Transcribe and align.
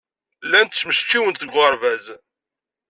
Llant 0.45 0.71
ttmecčiwent 0.77 1.41
deg 1.41 1.53
uɣerbaz? 1.59 2.05